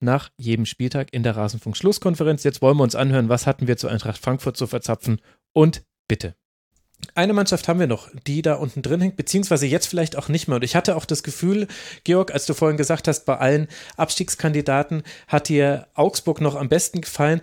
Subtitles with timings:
[0.00, 2.44] nach jedem Spieltag in der Rasenfunk-Schlusskonferenz.
[2.44, 5.20] Jetzt wollen wir uns anhören, was hatten wir zu Eintracht Frankfurt zu verzapfen
[5.52, 6.34] und bitte.
[7.14, 10.48] Eine Mannschaft haben wir noch, die da unten drin hängt, beziehungsweise jetzt vielleicht auch nicht
[10.48, 10.56] mehr.
[10.56, 11.68] Und ich hatte auch das Gefühl,
[12.04, 17.00] Georg, als du vorhin gesagt hast, bei allen Abstiegskandidaten hat dir Augsburg noch am besten
[17.00, 17.40] gefallen.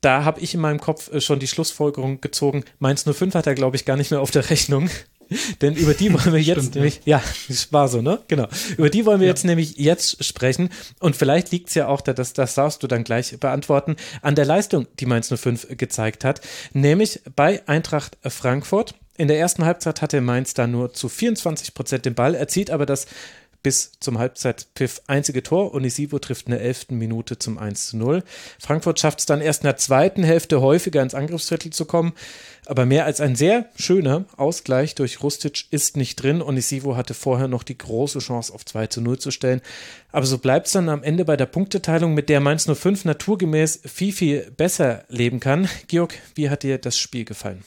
[0.00, 2.64] Da habe ich in meinem Kopf äh, schon die Schlussfolgerung gezogen.
[2.78, 4.90] Mainz 05 hat er, glaube ich, gar nicht mehr auf der Rechnung.
[5.60, 8.20] Denn über die wollen wir jetzt Stimmt, nämlich, ja, das war so, ne?
[8.28, 8.48] Genau.
[8.76, 9.32] Über die wollen wir ja.
[9.32, 10.70] jetzt nämlich jetzt sprechen.
[11.00, 14.44] Und vielleicht liegt es ja auch, das, das darfst du dann gleich beantworten, an der
[14.44, 16.40] Leistung, die Mainz 05 gezeigt hat.
[16.72, 18.94] Nämlich bei Eintracht Frankfurt.
[19.16, 22.86] In der ersten Halbzeit hatte Mainz da nur zu 24 Prozent den Ball, erzielt aber
[22.86, 23.06] das
[23.62, 25.74] bis zum Halbzeitpiff einzige Tor.
[25.74, 28.22] Onisivo trifft in der elften Minute zum 1 zu 0.
[28.58, 32.12] Frankfurt schafft es dann erst in der zweiten Hälfte häufiger ins Angriffsdrittel zu kommen.
[32.66, 36.42] Aber mehr als ein sehr schöner Ausgleich durch Rustic ist nicht drin.
[36.42, 39.60] Onisivo hatte vorher noch die große Chance auf 2 zu 0 zu stellen.
[40.12, 43.80] Aber so bleibt es dann am Ende bei der Punkteteilung, mit der Mainz 05 naturgemäß
[43.86, 45.68] viel, viel besser leben kann.
[45.88, 47.64] Georg, wie hat dir das Spiel gefallen?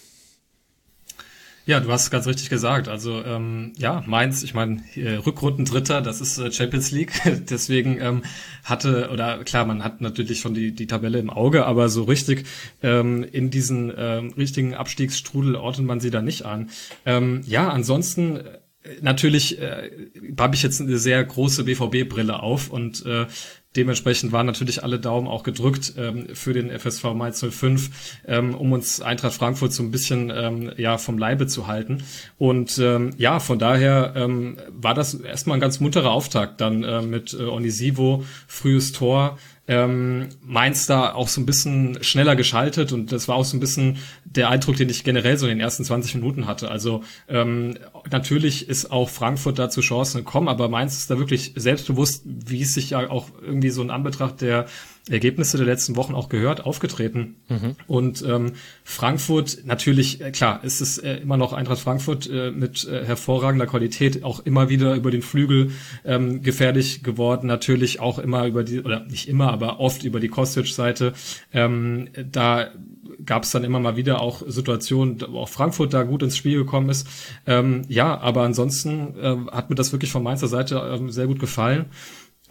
[1.66, 2.88] Ja, du hast ganz richtig gesagt.
[2.88, 7.12] Also ähm, ja, Mainz, ich meine, Rückrundendritter, das ist äh, Champions League.
[7.50, 8.24] Deswegen ähm,
[8.64, 12.46] hatte, oder klar, man hat natürlich schon die, die Tabelle im Auge, aber so richtig
[12.82, 16.70] ähm, in diesen ähm, richtigen Abstiegsstrudel ordnet man sie da nicht an.
[17.06, 18.44] Ähm, ja, ansonsten äh,
[19.02, 19.92] natürlich äh,
[20.40, 23.28] habe ich jetzt eine sehr große BVB-Brille auf und äh,
[23.76, 28.74] Dementsprechend waren natürlich alle Daumen auch gedrückt ähm, für den FSV Mainz 05, ähm, um
[28.74, 32.04] uns Eintracht Frankfurt so ein bisschen ähm, ja vom Leibe zu halten.
[32.38, 37.02] Und ähm, ja, von daher ähm, war das erstmal ein ganz munterer Auftakt dann äh,
[37.02, 39.38] mit äh, Onisivo, frühes Tor,
[39.72, 43.62] ähm, Mainz da auch so ein bisschen schneller geschaltet und das war auch so ein
[43.62, 46.70] bisschen der Eindruck, den ich generell so in den ersten 20 Minuten hatte.
[46.70, 47.78] Also ähm,
[48.12, 52.62] natürlich ist auch Frankfurt da zu Chancen gekommen, aber Mainz ist da wirklich selbstbewusst, wie
[52.62, 54.66] es sich ja auch irgendwie so in Anbetracht der
[55.10, 57.36] Ergebnisse der letzten Wochen auch gehört, aufgetreten.
[57.50, 57.76] Mhm.
[57.88, 58.54] Und ähm,
[58.84, 63.66] Frankfurt, natürlich, äh, klar, ist es äh, immer noch Eintracht Frankfurt äh, mit äh, hervorragender
[63.66, 65.72] Qualität, auch immer wieder über den Flügel
[66.06, 70.30] ähm, gefährlich geworden, natürlich auch immer über die, oder nicht immer, aber oft über die
[70.30, 71.14] Kostic-Seite.
[71.52, 72.70] Ähm, da
[73.26, 76.58] gab es dann immer mal wieder auch Situationen, wo auch Frankfurt da gut ins Spiel
[76.58, 77.08] gekommen ist.
[77.48, 81.40] Ähm, ja, aber ansonsten äh, hat mir das wirklich von Mainzer Seite äh, sehr gut
[81.40, 81.86] gefallen.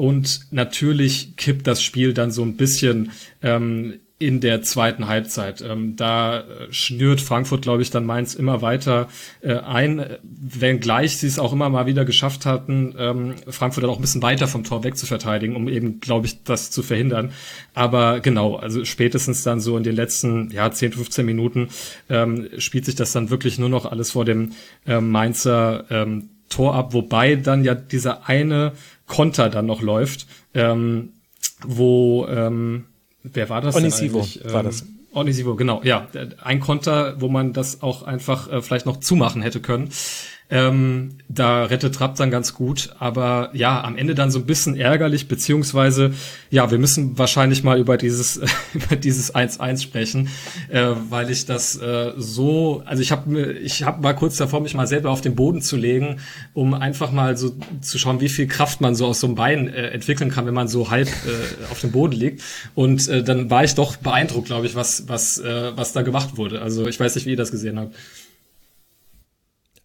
[0.01, 3.13] Und natürlich kippt das Spiel dann so ein bisschen
[3.43, 5.61] ähm, in der zweiten Halbzeit.
[5.61, 9.09] Ähm, da äh, schnürt Frankfurt, glaube ich, dann Mainz immer weiter
[9.43, 13.99] äh, ein, wenngleich sie es auch immer mal wieder geschafft hatten, ähm, Frankfurt dann auch
[13.99, 17.33] ein bisschen weiter vom Tor weg zu verteidigen, um eben, glaube ich, das zu verhindern.
[17.75, 21.69] Aber genau, also spätestens dann so in den letzten ja, 10, 15 Minuten
[22.09, 24.53] ähm, spielt sich das dann wirklich nur noch alles vor dem
[24.87, 28.73] ähm, Mainzer ähm, Tor ab, wobei dann ja dieser eine
[29.07, 31.15] Konter dann noch läuft, ähm,
[31.65, 32.85] wo, ähm,
[33.23, 33.75] wer war das?
[33.75, 34.85] Onisivo war ähm, das.
[35.13, 36.07] Onisivo, genau, ja.
[36.43, 39.91] Ein Konter, wo man das auch einfach äh, vielleicht noch zumachen hätte können.
[40.51, 44.77] Ähm, da rettet Trapp dann ganz gut, aber ja, am Ende dann so ein bisschen
[44.77, 46.13] ärgerlich, beziehungsweise,
[46.51, 48.41] ja, wir müssen wahrscheinlich mal über dieses,
[48.75, 50.29] über dieses 1-1 sprechen,
[50.69, 54.75] äh, weil ich das äh, so, also ich habe ich hab mal kurz davor, mich
[54.75, 56.17] mal selber auf den Boden zu legen,
[56.53, 59.69] um einfach mal so zu schauen, wie viel Kraft man so aus so einem Bein
[59.69, 62.43] äh, entwickeln kann, wenn man so halb äh, auf dem Boden liegt.
[62.75, 66.37] Und äh, dann war ich doch beeindruckt, glaube ich, was, was, äh, was da gemacht
[66.37, 66.61] wurde.
[66.61, 67.95] Also ich weiß nicht, wie ihr das gesehen habt.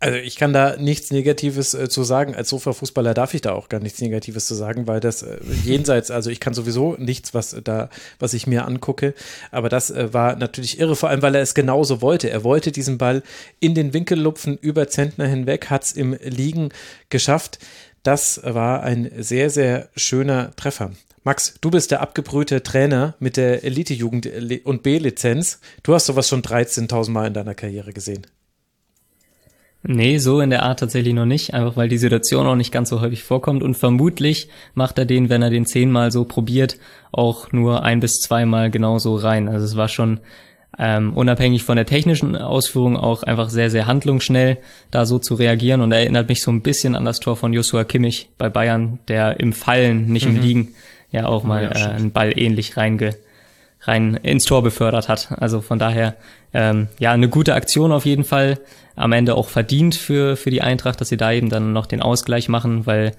[0.06, 2.36] Also ich kann da nichts Negatives äh, zu sagen.
[2.36, 6.12] Als Sofa-Fußballer darf ich da auch gar nichts Negatives zu sagen, weil das äh, jenseits,
[6.12, 9.16] also ich kann sowieso nichts, was da, was ich mir angucke.
[9.50, 12.30] Aber das äh, war natürlich irre, vor allem, weil er es genauso wollte.
[12.30, 13.24] Er wollte diesen Ball
[13.60, 16.70] in den Winkel lupfen, über Zentner hinweg, hat es im Liegen
[17.10, 17.58] geschafft.
[18.04, 20.92] Das war ein sehr, sehr schöner Treffer.
[21.24, 24.30] Max, du bist der abgebrühte Trainer mit der Elite-Jugend
[24.66, 25.62] und B-Lizenz.
[25.82, 28.28] Du hast sowas schon 13.000 Mal in deiner Karriere gesehen.
[29.88, 32.90] Nee, so in der Art tatsächlich noch nicht, einfach weil die Situation auch nicht ganz
[32.90, 36.78] so häufig vorkommt und vermutlich macht er den, wenn er den zehnmal so probiert,
[37.12, 39.48] auch nur ein bis zweimal genauso rein.
[39.48, 40.22] Also es war schon
[40.80, 44.58] ähm, unabhängig von der technischen Ausführung auch einfach sehr, sehr handlungsschnell
[44.90, 47.84] da so zu reagieren und erinnert mich so ein bisschen an das Tor von Joshua
[47.84, 50.36] Kimmich bei Bayern, der im Fallen, nicht mhm.
[50.38, 50.76] im Liegen,
[51.12, 53.16] ja auch mal ja, äh, einen Ball ähnlich reinge
[53.82, 55.32] rein ins Tor befördert hat.
[55.40, 56.16] Also von daher
[56.56, 58.60] ähm, ja eine gute Aktion auf jeden Fall.
[58.96, 62.02] Am Ende auch verdient für für die Eintracht, dass sie da eben dann noch den
[62.02, 63.12] Ausgleich machen, weil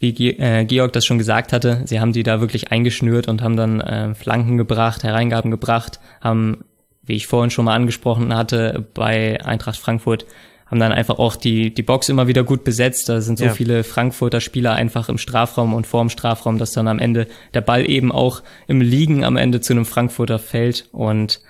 [0.00, 3.56] wie äh, Georg das schon gesagt hatte, sie haben die da wirklich eingeschnürt und haben
[3.56, 6.64] dann äh, Flanken gebracht, Hereingaben gebracht, haben,
[7.02, 10.26] wie ich vorhin schon mal angesprochen hatte, bei Eintracht Frankfurt,
[10.66, 13.08] haben dann einfach auch die, die Box immer wieder gut besetzt.
[13.08, 13.52] Da sind so ja.
[13.52, 17.88] viele Frankfurter Spieler einfach im Strafraum und vorm Strafraum, dass dann am Ende der Ball
[17.88, 20.88] eben auch im Liegen am Ende zu einem Frankfurter fällt.
[20.92, 21.40] Und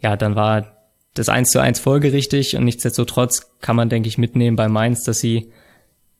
[0.00, 0.74] ja, dann war
[1.14, 5.20] das 1 zu 1 folgerichtig und nichtsdestotrotz kann man, denke ich, mitnehmen bei Mainz, dass
[5.20, 5.52] sie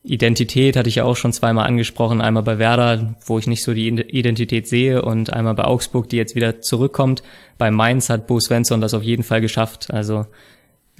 [0.06, 2.20] Identität hatte ich ja auch schon zweimal angesprochen.
[2.20, 6.16] Einmal bei Werder, wo ich nicht so die Identität sehe und einmal bei Augsburg, die
[6.16, 7.22] jetzt wieder zurückkommt.
[7.56, 9.90] Bei Mainz hat Bo Svensson das auf jeden Fall geschafft.
[9.90, 10.26] Also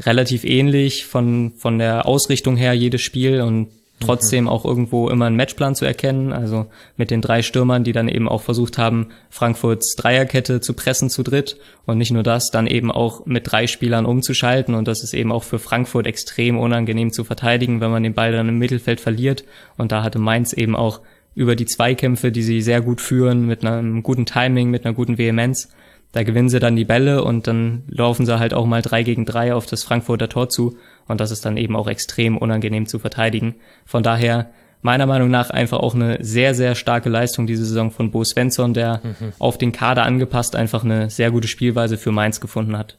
[0.01, 3.69] relativ ähnlich von, von der Ausrichtung her jedes Spiel und
[4.01, 6.33] trotzdem auch irgendwo immer einen Matchplan zu erkennen.
[6.33, 11.11] Also mit den drei Stürmern, die dann eben auch versucht haben, Frankfurts Dreierkette zu pressen
[11.11, 11.57] zu dritt.
[11.87, 14.75] Und nicht nur das, dann eben auch mit drei Spielern umzuschalten.
[14.75, 18.33] Und das ist eben auch für Frankfurt extrem unangenehm zu verteidigen, wenn man den Ball
[18.33, 19.45] dann im Mittelfeld verliert.
[19.77, 21.01] Und da hatte Mainz eben auch
[21.35, 25.19] über die Zweikämpfe, die sie sehr gut führen, mit einem guten Timing, mit einer guten
[25.19, 25.69] Vehemenz,
[26.15, 29.25] da gewinnen sie dann die Bälle und dann laufen sie halt auch mal drei gegen
[29.27, 30.77] drei auf das Frankfurter Tor zu
[31.09, 33.57] und das ist dann eben auch extrem unangenehm zu verteidigen.
[33.85, 34.51] Von daher
[34.83, 38.75] meiner Meinung nach einfach auch eine sehr, sehr starke Leistung diese Saison von Bo Svensson,
[38.75, 39.33] der mhm.
[39.39, 42.99] auf den Kader angepasst einfach eine sehr gute Spielweise für Mainz gefunden hat.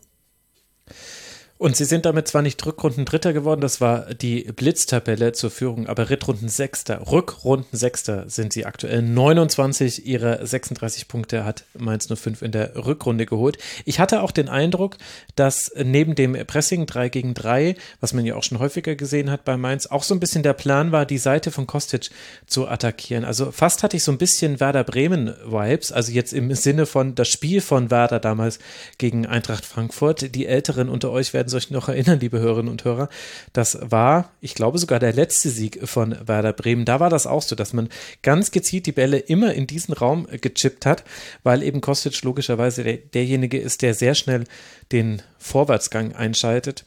[1.57, 5.87] Und sie sind damit zwar nicht Rückrunden Dritter geworden, das war die Blitztabelle zur Führung,
[5.87, 9.01] aber Ritrunden Sechster, Rückrunden Sechster sind sie aktuell.
[9.01, 13.57] 29 ihrer 36 Punkte hat Mainz 05 in der Rückrunde geholt.
[13.85, 14.97] Ich hatte auch den Eindruck,
[15.37, 19.45] dass neben dem Pressing 3 gegen 3, was man ja auch schon häufiger gesehen hat
[19.45, 22.09] bei Mainz, auch so ein bisschen der Plan war, die Seite von Kostic
[22.47, 23.23] zu attackieren.
[23.23, 27.15] Also fast hatte ich so ein bisschen Werder Bremen Vibes, also jetzt im Sinne von
[27.15, 28.59] das Spiel von Werder damals
[28.97, 30.35] gegen Eintracht Frankfurt.
[30.35, 33.09] Die Älteren unter euch werden werden sich noch erinnern, liebe Hörerinnen und Hörer.
[33.53, 36.85] Das war, ich glaube, sogar der letzte Sieg von Werder Bremen.
[36.85, 37.89] Da war das auch so, dass man
[38.23, 41.03] ganz gezielt die Bälle immer in diesen Raum gechippt hat,
[41.43, 44.45] weil eben Kostic logischerweise der, derjenige ist, der sehr schnell
[44.91, 46.83] den Vorwärtsgang einschaltet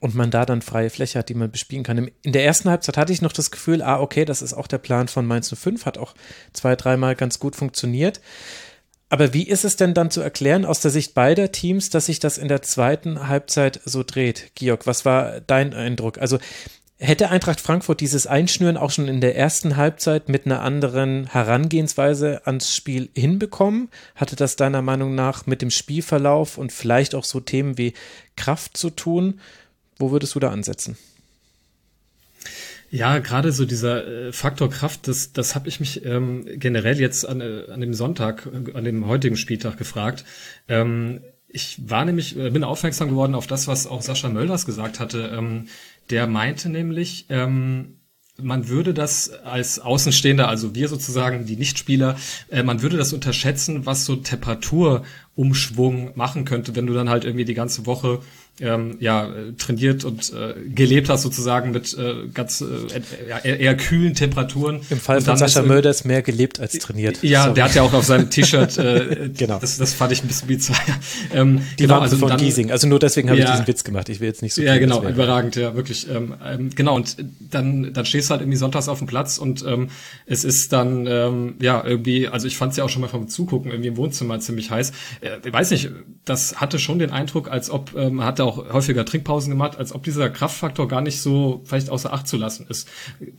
[0.00, 2.10] und man da dann freie Fläche hat, die man bespielen kann.
[2.22, 4.78] In der ersten Halbzeit hatte ich noch das Gefühl, ah, okay, das ist auch der
[4.78, 6.14] Plan von Mainz 05, hat auch
[6.52, 8.20] zwei, dreimal ganz gut funktioniert.
[9.14, 12.18] Aber wie ist es denn dann zu erklären aus der Sicht beider Teams, dass sich
[12.18, 14.50] das in der zweiten Halbzeit so dreht?
[14.56, 16.18] Georg, was war dein Eindruck?
[16.18, 16.40] Also
[16.98, 22.44] hätte Eintracht Frankfurt dieses Einschnüren auch schon in der ersten Halbzeit mit einer anderen Herangehensweise
[22.44, 23.88] ans Spiel hinbekommen?
[24.16, 27.94] Hatte das deiner Meinung nach mit dem Spielverlauf und vielleicht auch so Themen wie
[28.34, 29.38] Kraft zu tun?
[29.96, 30.98] Wo würdest du da ansetzen?
[32.94, 37.28] Ja, gerade so dieser äh, Faktor Kraft, das, das habe ich mich ähm, generell jetzt
[37.28, 40.24] an, äh, an dem Sonntag, äh, an dem heutigen Spieltag gefragt.
[40.68, 45.00] Ähm, ich war nämlich, äh, bin aufmerksam geworden auf das, was auch Sascha Mölders gesagt
[45.00, 45.32] hatte.
[45.36, 45.66] Ähm,
[46.10, 47.96] der meinte nämlich, ähm,
[48.40, 52.16] man würde das als Außenstehender, also wir sozusagen, die Nichtspieler,
[52.48, 54.14] äh, man würde das unterschätzen, was so
[55.34, 58.20] Temperaturumschwung machen könnte, wenn du dann halt irgendwie die ganze Woche
[58.60, 63.00] ähm, ja, trainiert und äh, gelebt hast sozusagen mit äh, ganz äh,
[63.42, 64.80] eher, eher kühlen Temperaturen.
[64.90, 67.20] Im Fall von Sascha ist, Mölders mehr gelebt als trainiert.
[67.22, 67.54] Ja, Sorry.
[67.54, 69.58] der hat ja auch auf seinem T-Shirt, äh, genau.
[69.58, 70.76] das, das fand ich ein bisschen bizarr.
[71.32, 73.82] Ähm, Die genau, also von dann, Giesing, also nur deswegen habe ja, ich diesen Witz
[73.82, 76.08] gemacht, ich will jetzt nicht so Ja, genau, überragend, ja, wirklich.
[76.08, 77.16] Ähm, ähm, genau, und
[77.50, 79.88] dann, dann stehst du halt irgendwie sonntags auf dem Platz und ähm,
[80.26, 83.28] es ist dann, ähm, ja, irgendwie, also ich fand es ja auch schon mal vom
[83.28, 84.92] Zugucken irgendwie im Wohnzimmer ziemlich heiß.
[85.44, 85.90] Ich weiß nicht,
[86.26, 90.02] das hatte schon den Eindruck, als ob, ähm, hatte auch häufiger Trinkpausen gemacht, als ob
[90.02, 92.88] dieser Kraftfaktor gar nicht so vielleicht außer Acht zu lassen ist.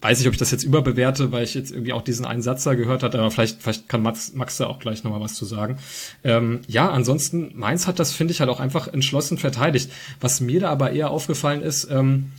[0.02, 2.64] Weiß nicht, ob ich das jetzt überbewerte, weil ich jetzt irgendwie auch diesen einen Satz
[2.64, 5.46] da gehört hatte, aber vielleicht, vielleicht kann Max, Max da auch gleich nochmal was zu
[5.46, 5.78] sagen.
[6.24, 9.92] Ähm, ja, ansonsten, Mainz hat das, finde ich, halt auch einfach entschlossen verteidigt.
[10.20, 12.32] Was mir da aber eher aufgefallen ist, ähm,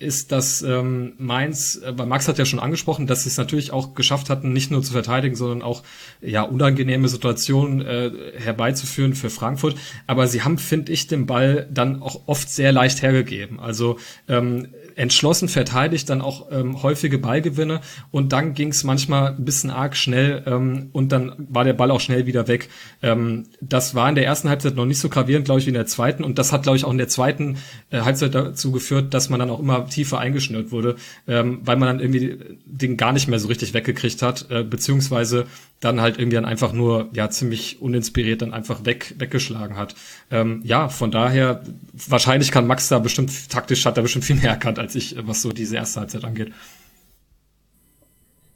[0.00, 3.94] ist, dass ähm, Mainz, äh, Max hat ja schon angesprochen, dass sie es natürlich auch
[3.94, 5.82] geschafft hatten, nicht nur zu verteidigen, sondern auch
[6.20, 9.76] ja unangenehme Situationen äh, herbeizuführen für Frankfurt.
[10.06, 13.58] Aber sie haben, finde ich, den Ball dann auch oft sehr leicht hergegeben.
[13.58, 17.80] Also ähm, entschlossen verteidigt, dann auch ähm, häufige Ballgewinne
[18.12, 21.90] und dann ging es manchmal ein bisschen arg schnell ähm, und dann war der Ball
[21.90, 22.68] auch schnell wieder weg.
[23.02, 25.74] Ähm, das war in der ersten Halbzeit noch nicht so gravierend, glaube ich, wie in
[25.74, 27.58] der zweiten und das hat, glaube ich, auch in der zweiten
[27.90, 31.88] äh, Halbzeit dazu geführt, dass man dann auch immer tiefer eingeschnürt wurde, ähm, weil man
[31.88, 35.46] dann irgendwie den gar nicht mehr so richtig weggekriegt hat, äh, beziehungsweise
[35.80, 39.94] dann halt irgendwie dann einfach nur ja ziemlich uninspiriert dann einfach weg weggeschlagen hat.
[40.30, 44.50] Ähm, ja, von daher wahrscheinlich kann Max da bestimmt taktisch hat er bestimmt viel mehr
[44.50, 46.52] erkannt als ich, was so diese erste Halbzeit angeht.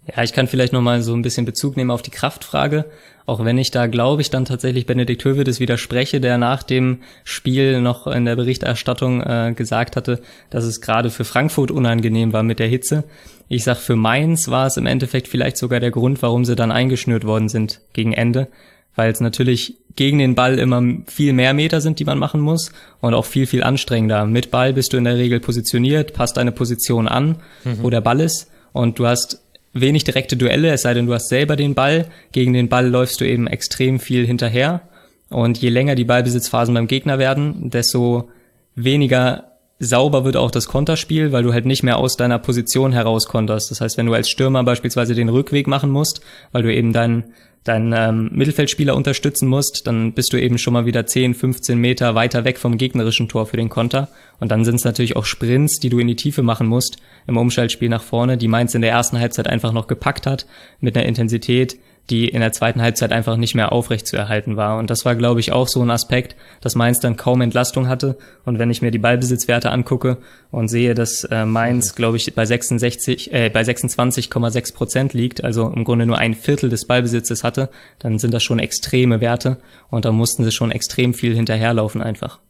[0.07, 2.87] Ja, ich kann vielleicht noch mal so ein bisschen Bezug nehmen auf die Kraftfrage,
[3.25, 7.81] auch wenn ich da glaube ich dann tatsächlich Benedikt Hövedes widerspreche, der nach dem Spiel
[7.81, 12.59] noch in der Berichterstattung äh, gesagt hatte, dass es gerade für Frankfurt unangenehm war mit
[12.59, 13.05] der Hitze.
[13.49, 16.73] Ich sag, für Mainz war es im Endeffekt vielleicht sogar der Grund, warum sie dann
[16.73, 18.49] eingeschnürt worden sind gegen Ende,
[18.97, 22.73] weil es natürlich gegen den Ball immer viel mehr Meter sind, die man machen muss
[23.01, 24.27] und auch viel, viel anstrengender.
[24.27, 27.83] Mit Ball bist du in der Regel positioniert, passt deine Position an, mhm.
[27.83, 31.29] wo der Ball ist und du hast wenig direkte Duelle, es sei denn, du hast
[31.29, 32.07] selber den Ball.
[32.33, 34.83] Gegen den Ball läufst du eben extrem viel hinterher.
[35.29, 38.29] Und je länger die Ballbesitzphasen beim Gegner werden, desto
[38.75, 39.52] weniger
[39.83, 43.71] sauber wird auch das Konterspiel, weil du halt nicht mehr aus deiner Position heraus konterst.
[43.71, 46.21] Das heißt, wenn du als Stürmer beispielsweise den Rückweg machen musst,
[46.53, 47.25] weil du eben deinen
[47.65, 52.15] deinen ähm, Mittelfeldspieler unterstützen musst, dann bist du eben schon mal wieder 10, 15 Meter
[52.15, 54.09] weiter weg vom gegnerischen Tor für den Konter.
[54.41, 56.97] Und dann sind es natürlich auch Sprints, die du in die Tiefe machen musst
[57.29, 60.47] im Umschaltspiel nach vorne, die Mainz in der ersten Halbzeit einfach noch gepackt hat
[60.81, 61.79] mit einer Intensität,
[62.11, 64.79] die in der zweiten Halbzeit einfach nicht mehr aufrecht zu erhalten war.
[64.79, 68.19] Und das war, glaube ich, auch so ein Aspekt, dass Mainz dann kaum Entlastung hatte.
[68.45, 70.19] Und wenn ich mir die Ballbesitzwerte angucke
[70.51, 75.69] und sehe, dass äh, Mainz, glaube ich, bei 66, äh, bei 26,6 Prozent liegt, also
[75.69, 79.59] im Grunde nur ein Viertel des Ballbesitzes hatte, dann sind das schon extreme Werte.
[79.89, 82.41] Und da mussten sie schon extrem viel hinterherlaufen einfach.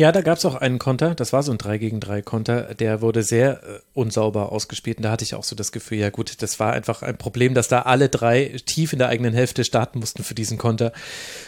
[0.00, 2.74] Ja, da gab es auch einen Konter, das war so ein 3 gegen 3 Konter,
[2.74, 4.96] der wurde sehr äh, unsauber ausgespielt.
[4.96, 7.52] Und da hatte ich auch so das Gefühl, ja gut, das war einfach ein Problem,
[7.52, 10.94] dass da alle drei tief in der eigenen Hälfte starten mussten für diesen Konter.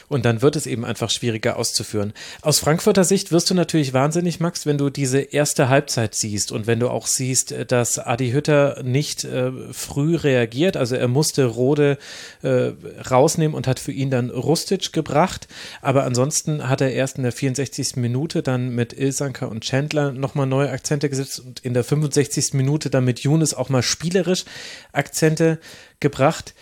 [0.09, 2.13] Und dann wird es eben einfach schwieriger auszuführen.
[2.43, 6.67] Aus Frankfurter Sicht wirst du natürlich wahnsinnig, Max, wenn du diese erste Halbzeit siehst und
[6.67, 11.97] wenn du auch siehst, dass Adi Hütter nicht äh, früh reagiert, also er musste Rode
[12.43, 12.73] äh,
[13.11, 15.49] rausnehmen und hat für ihn dann Rustic gebracht,
[15.81, 17.97] aber ansonsten hat er erst in der 64.
[17.97, 22.55] Minute dann mit Ilsanker und Chandler nochmal neue Akzente gesetzt und in der 65.
[22.55, 24.45] Minute dann mit Younes auch mal spielerisch
[24.93, 25.59] Akzente
[26.01, 26.55] gebracht.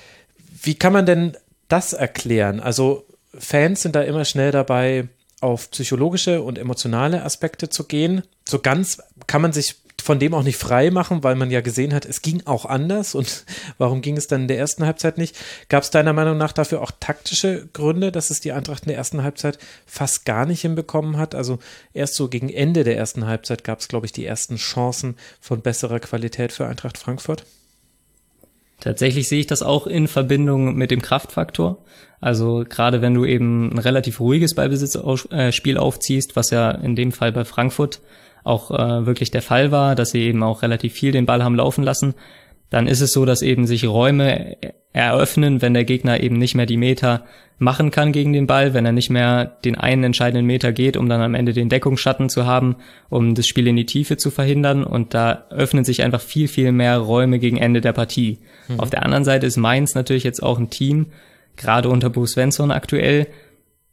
[0.62, 1.36] Wie kann man denn
[1.68, 2.60] das erklären?
[2.60, 3.06] Also
[3.36, 5.08] Fans sind da immer schnell dabei,
[5.40, 8.22] auf psychologische und emotionale Aspekte zu gehen.
[8.46, 11.94] So ganz kann man sich von dem auch nicht frei machen, weil man ja gesehen
[11.94, 13.14] hat, es ging auch anders.
[13.14, 13.44] Und
[13.78, 15.36] warum ging es dann in der ersten Halbzeit nicht?
[15.68, 18.96] Gab es deiner Meinung nach dafür auch taktische Gründe, dass es die Eintracht in der
[18.96, 21.34] ersten Halbzeit fast gar nicht hinbekommen hat?
[21.34, 21.58] Also
[21.92, 25.60] erst so gegen Ende der ersten Halbzeit gab es, glaube ich, die ersten Chancen von
[25.60, 27.44] besserer Qualität für Eintracht Frankfurt.
[28.80, 31.84] Tatsächlich sehe ich das auch in Verbindung mit dem Kraftfaktor.
[32.20, 37.32] Also gerade wenn du eben ein relativ ruhiges Ballbesitzspiel aufziehst, was ja in dem Fall
[37.32, 38.00] bei Frankfurt
[38.44, 41.54] auch äh, wirklich der Fall war, dass sie eben auch relativ viel den Ball haben
[41.54, 42.14] laufen lassen,
[42.70, 44.56] dann ist es so, dass eben sich Räume
[44.92, 47.24] eröffnen, wenn der Gegner eben nicht mehr die Meter
[47.58, 51.08] machen kann gegen den Ball, wenn er nicht mehr den einen entscheidenden Meter geht, um
[51.08, 52.76] dann am Ende den Deckungsschatten zu haben,
[53.10, 54.82] um das Spiel in die Tiefe zu verhindern.
[54.82, 58.38] Und da öffnen sich einfach viel, viel mehr Räume gegen Ende der Partie.
[58.68, 58.80] Mhm.
[58.80, 61.06] Auf der anderen Seite ist Mainz natürlich jetzt auch ein Team,
[61.56, 63.26] gerade unter Bo Svensson aktuell,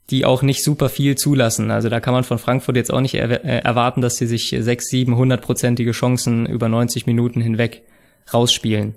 [0.10, 1.70] die auch nicht super viel zulassen.
[1.72, 4.56] Also da kann man von Frankfurt jetzt auch nicht er äh, erwarten, dass sie sich
[4.60, 7.82] sechs, sieben, hundertprozentige Chancen über 90 Minuten hinweg
[8.34, 8.96] rausspielen.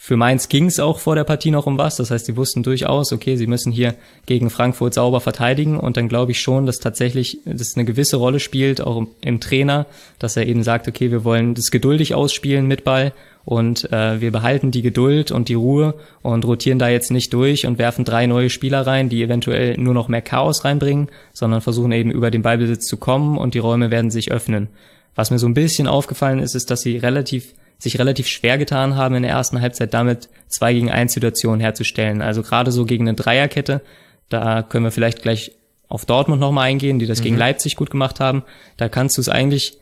[0.00, 1.96] Für Mainz ging es auch vor der Partie noch um was.
[1.96, 5.76] Das heißt, sie wussten durchaus, okay, sie müssen hier gegen Frankfurt sauber verteidigen.
[5.76, 9.86] Und dann glaube ich schon, dass tatsächlich das eine gewisse Rolle spielt, auch im Trainer,
[10.20, 13.12] dass er eben sagt, okay, wir wollen das geduldig ausspielen mit Ball
[13.44, 17.66] und äh, wir behalten die Geduld und die Ruhe und rotieren da jetzt nicht durch
[17.66, 21.90] und werfen drei neue Spieler rein, die eventuell nur noch mehr Chaos reinbringen, sondern versuchen
[21.90, 24.68] eben über den Ballbesitz zu kommen und die Räume werden sich öffnen.
[25.16, 28.96] Was mir so ein bisschen aufgefallen ist, ist, dass sie relativ sich relativ schwer getan
[28.96, 32.22] haben, in der ersten Halbzeit damit zwei gegen eins Situationen herzustellen.
[32.22, 33.80] Also gerade so gegen eine Dreierkette,
[34.28, 35.52] da können wir vielleicht gleich
[35.88, 37.24] auf Dortmund nochmal eingehen, die das mhm.
[37.24, 38.42] gegen Leipzig gut gemacht haben.
[38.76, 39.78] Da kannst du es eigentlich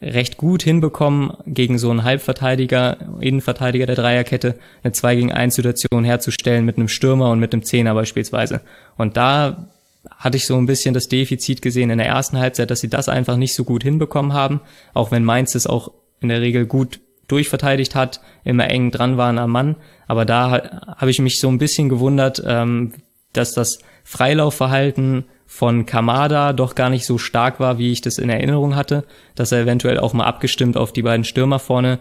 [0.00, 6.04] recht gut hinbekommen, gegen so einen Halbverteidiger, Innenverteidiger der Dreierkette eine 2 gegen 1 Situation
[6.04, 8.60] herzustellen mit einem Stürmer und mit einem Zehner beispielsweise.
[8.96, 9.68] Und da
[10.10, 13.08] hatte ich so ein bisschen das Defizit gesehen in der ersten Halbzeit, dass sie das
[13.08, 14.60] einfach nicht so gut hinbekommen haben,
[14.94, 15.90] auch wenn Mainz es auch
[16.20, 19.76] in der Regel gut durchverteidigt hat, immer eng dran waren am Mann.
[20.06, 20.50] Aber da
[20.96, 22.94] habe ich mich so ein bisschen gewundert, ähm,
[23.32, 28.28] dass das Freilaufverhalten von Kamada doch gar nicht so stark war, wie ich das in
[28.28, 29.04] Erinnerung hatte,
[29.34, 31.98] dass er eventuell auch mal abgestimmt auf die beiden Stürmer vorne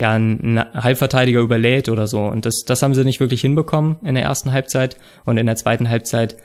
[0.00, 2.20] ja einen Halbverteidiger überlädt oder so.
[2.20, 4.96] Und das, das haben sie nicht wirklich hinbekommen in der ersten Halbzeit.
[5.24, 6.36] Und in der zweiten Halbzeit,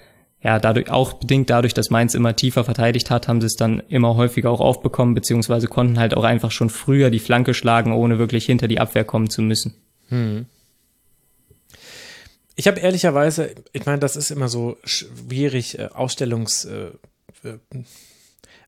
[0.43, 3.81] ja, dadurch, auch bedingt dadurch, dass Mainz immer tiefer verteidigt hat, haben sie es dann
[3.89, 8.17] immer häufiger auch aufbekommen, beziehungsweise konnten halt auch einfach schon früher die Flanke schlagen, ohne
[8.17, 9.75] wirklich hinter die Abwehr kommen zu müssen.
[10.09, 10.47] Hm.
[12.55, 16.91] Ich habe ehrlicherweise, ich meine, das ist immer so schwierig, äh, Ausstellungs, äh,
[17.43, 17.57] äh,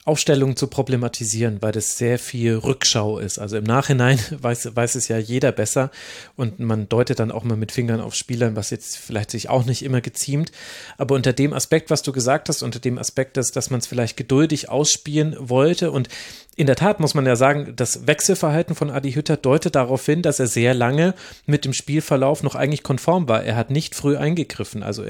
[0.05, 3.39] Aufstellung zu problematisieren, weil das sehr viel Rückschau ist.
[3.39, 5.91] Also im Nachhinein weiß, weiß es ja jeder besser
[6.35, 9.65] und man deutet dann auch mal mit Fingern auf Spielern, was jetzt vielleicht sich auch
[9.65, 10.51] nicht immer geziemt.
[10.97, 13.87] Aber unter dem Aspekt, was du gesagt hast, unter dem Aspekt, dass, dass man es
[13.87, 16.09] vielleicht geduldig ausspielen wollte und
[16.55, 20.21] in der Tat muss man ja sagen, das Wechselverhalten von Adi Hütter deutet darauf hin,
[20.21, 21.15] dass er sehr lange
[21.47, 23.43] mit dem Spielverlauf noch eigentlich konform war.
[23.43, 24.83] Er hat nicht früh eingegriffen.
[24.83, 25.03] Also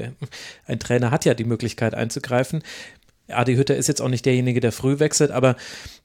[0.66, 2.62] ein Trainer hat ja die Möglichkeit einzugreifen.
[3.28, 5.56] Adi Hütter ist jetzt auch nicht derjenige, der früh wechselt, aber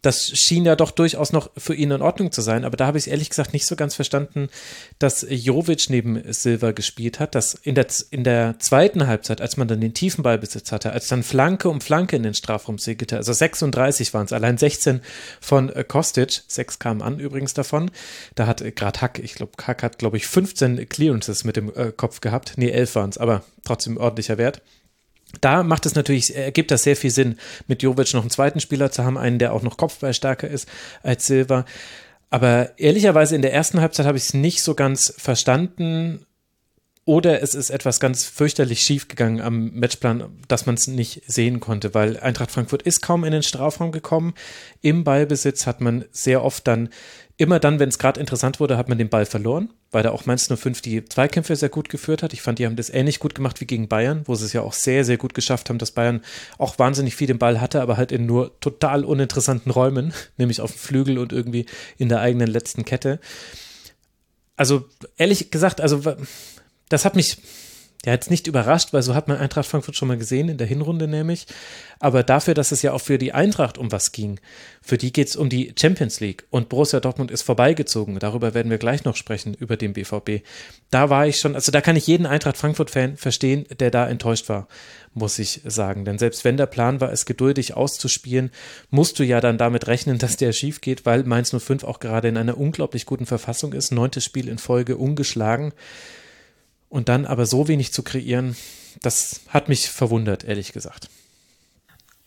[0.01, 2.63] das schien ja doch durchaus noch für ihn in Ordnung zu sein.
[2.63, 4.47] Aber da habe ich ehrlich gesagt nicht so ganz verstanden,
[4.99, 9.67] dass Jovic neben Silva gespielt hat, dass in der, in der zweiten Halbzeit, als man
[9.67, 13.33] dann den tiefen Ballbesitz hatte, als dann Flanke um Flanke in den Strafraum segelte, also
[13.33, 15.01] 36 waren es, allein 16
[15.41, 17.91] von Kostic, sechs kamen an übrigens davon.
[18.35, 21.91] Da hat gerade Hack, ich glaube, Hack hat, glaube ich, 15 Clearances mit dem äh,
[21.91, 22.53] Kopf gehabt.
[22.55, 24.61] Nee, 11 waren es, aber trotzdem ordentlicher Wert
[25.41, 28.91] da macht es natürlich, ergibt das sehr viel Sinn, mit Jovic noch einen zweiten Spieler
[28.91, 30.67] zu haben, einen, der auch noch Kopfballstärker ist
[31.03, 31.65] als Silva.
[32.29, 36.25] Aber ehrlicherweise in der ersten Halbzeit habe ich es nicht so ganz verstanden.
[37.09, 41.59] Oder es ist etwas ganz fürchterlich schief gegangen am Matchplan, dass man es nicht sehen
[41.59, 44.35] konnte, weil Eintracht Frankfurt ist kaum in den Strafraum gekommen.
[44.81, 46.89] Im Ballbesitz hat man sehr oft dann
[47.35, 50.27] immer dann, wenn es gerade interessant wurde, hat man den Ball verloren, weil da auch
[50.27, 52.33] Mainz 05 die Zweikämpfe sehr gut geführt hat.
[52.33, 54.61] Ich fand, die haben das ähnlich gut gemacht wie gegen Bayern, wo sie es ja
[54.61, 56.21] auch sehr, sehr gut geschafft haben, dass Bayern
[56.59, 60.73] auch wahnsinnig viel den Ball hatte, aber halt in nur total uninteressanten Räumen, nämlich auf
[60.73, 61.65] dem Flügel und irgendwie
[61.97, 63.19] in der eigenen letzten Kette.
[64.55, 64.85] Also
[65.17, 66.03] ehrlich gesagt, also
[66.89, 67.37] das hat mich
[68.05, 70.67] ja jetzt nicht überrascht, weil so hat man Eintracht Frankfurt schon mal gesehen, in der
[70.67, 71.47] Hinrunde nämlich.
[71.99, 74.39] Aber dafür, dass es ja auch für die Eintracht um was ging,
[74.81, 78.17] für die geht es um die Champions League und Borussia Dortmund ist vorbeigezogen.
[78.19, 80.45] Darüber werden wir gleich noch sprechen, über den BVB.
[80.91, 84.47] Da war ich schon, also da kann ich jeden Eintracht Frankfurt-Fan verstehen, der da enttäuscht
[84.47, 84.69] war,
[85.13, 86.05] muss ich sagen.
[86.05, 88.51] Denn selbst wenn der Plan war, es geduldig auszuspielen,
[88.91, 92.29] musst du ja dann damit rechnen, dass der schief geht, weil Mainz 05 auch gerade
[92.29, 93.91] in einer unglaublich guten Verfassung ist.
[93.91, 95.73] Neuntes Spiel in Folge ungeschlagen.
[96.89, 98.55] Und dann aber so wenig zu kreieren,
[99.01, 101.09] das hat mich verwundert, ehrlich gesagt.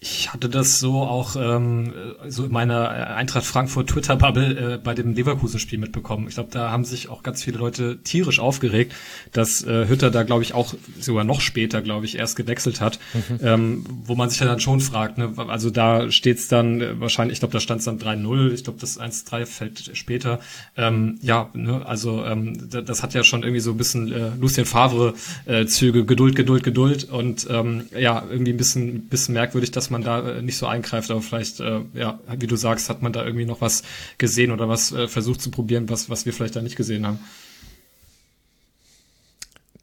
[0.05, 1.93] Ich hatte das so auch ähm,
[2.27, 6.27] so in meiner Eintracht Frankfurt Twitter-Bubble äh, bei dem Leverkusen-Spiel mitbekommen.
[6.27, 8.97] Ich glaube, da haben sich auch ganz viele Leute tierisch aufgeregt,
[9.31, 12.99] dass äh, Hütter da, glaube ich, auch sogar noch später, glaube ich, erst gewechselt hat,
[13.15, 13.39] mhm.
[13.45, 15.35] ähm, wo man sich ja dann schon fragt, ne?
[15.37, 18.81] also da steht's dann äh, wahrscheinlich, ich glaube, da stand es dann 3-0, ich glaube,
[18.81, 20.41] das 1-3 fällt später.
[20.77, 21.87] Ähm, ja, ne?
[21.87, 26.35] also ähm, das hat ja schon irgendwie so ein bisschen äh, Lucien Favre-Züge, äh, Geduld,
[26.35, 30.57] Geduld, Geduld und ähm, ja, irgendwie ein bisschen, bisschen merkwürdig, dass man da äh, nicht
[30.57, 33.83] so eingreift, aber vielleicht, äh, ja, wie du sagst, hat man da irgendwie noch was
[34.19, 37.21] gesehen oder was äh, versucht zu probieren, was, was wir vielleicht da nicht gesehen haben.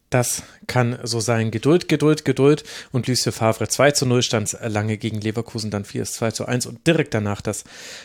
[0.10, 1.52] Das kann so sein.
[1.52, 2.64] Geduld, Geduld, Geduld.
[2.92, 6.66] Und Lucien Favre 2 zu 0 stand lange gegen Leverkusen, dann 4 2 zu 1
[6.66, 7.64] und direkt danach das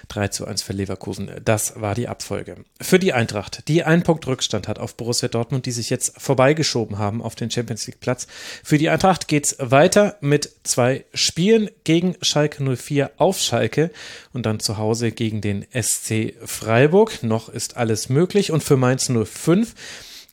[0.08, 1.30] 3 zu 1 für Leverkusen.
[1.44, 2.56] Das war die Abfolge.
[2.80, 6.98] Für die Eintracht, die einen Punkt Rückstand hat auf Borussia Dortmund, die sich jetzt vorbeigeschoben
[6.98, 8.26] haben auf den Champions League Platz.
[8.62, 13.90] Für die Eintracht geht's weiter mit zwei Spielen gegen Schalke 04 auf Schalke
[14.32, 17.22] und dann zu Hause gegen den SC Freiburg.
[17.22, 19.74] Noch ist alles möglich und für Mainz 05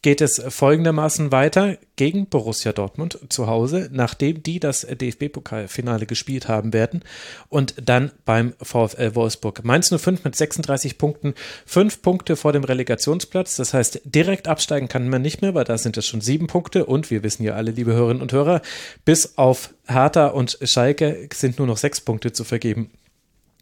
[0.02, 6.74] geht es folgendermaßen weiter gegen Borussia Dortmund zu Hause, nachdem die das DFB-Pokalfinale gespielt haben
[6.74, 7.04] werden
[7.50, 9.64] und dann beim VfL Wolfsburg.
[9.64, 11.36] Mainz 05 mit 36 Punkten,
[11.66, 13.58] fünf Punkte vor dem Relegationsplatz.
[13.58, 16.86] Das heißt, direkt absteigen kann man nicht mehr, weil da sind es schon sieben Punkte
[16.86, 18.62] und wir wissen ja alle, liebe Hörerinnen und Hörer,
[19.06, 22.90] bis auf Hertha und Schalke sind nur noch sechs Punkte zu vergeben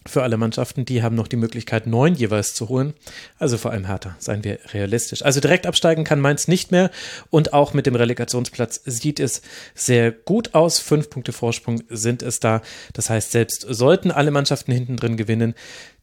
[0.06, 0.86] für alle Mannschaften.
[0.86, 2.94] Die haben noch die Möglichkeit, neun jeweils zu holen.
[3.38, 5.24] Also vor allem härter, seien wir realistisch.
[5.24, 6.90] Also direkt absteigen kann Mainz nicht mehr.
[7.30, 9.42] Und auch mit dem Relegationsplatz sieht es
[9.76, 10.80] sehr gut aus.
[10.80, 12.62] Fünf Punkte Vorsprung sind es da.
[12.94, 15.54] Das heißt, selbst sollten alle Mannschaften hinten drin gewinnen,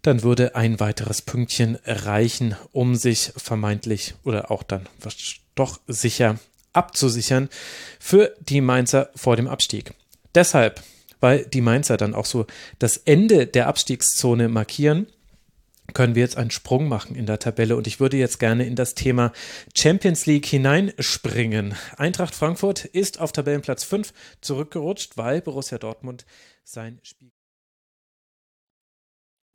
[0.02, 4.88] dann würde ein weiteres Pünktchen reichen, um sich vermeintlich oder auch dann
[5.54, 6.38] doch sicher
[6.72, 7.48] abzusichern
[7.98, 9.94] für die Mainzer vor dem Abstieg.
[10.34, 10.82] Deshalb
[11.20, 12.46] weil die Mainzer dann auch so
[12.78, 15.06] das Ende der Abstiegszone markieren
[15.94, 18.74] können wir jetzt einen Sprung machen in der Tabelle und ich würde jetzt gerne in
[18.74, 19.32] das Thema
[19.76, 21.74] Champions League hineinspringen.
[21.96, 26.26] Eintracht Frankfurt ist auf Tabellenplatz 5 zurückgerutscht, weil Borussia Dortmund
[26.64, 27.30] sein Spiel